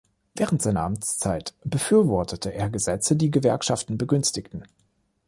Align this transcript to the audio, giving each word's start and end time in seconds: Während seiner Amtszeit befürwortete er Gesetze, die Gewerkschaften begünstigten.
Während 0.35 0.63
seiner 0.63 0.81
Amtszeit 0.81 1.53
befürwortete 1.63 2.51
er 2.51 2.71
Gesetze, 2.71 3.15
die 3.15 3.29
Gewerkschaften 3.29 3.99
begünstigten. 3.99 4.63